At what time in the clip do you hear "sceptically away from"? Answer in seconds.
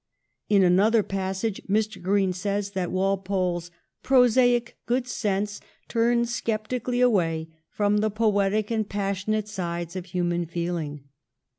6.27-7.97